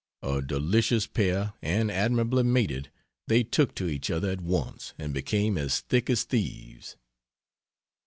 [0.23, 2.89] A delicious pair, and admirably mated,
[3.27, 6.97] they took to each other at once and became as thick as thieves.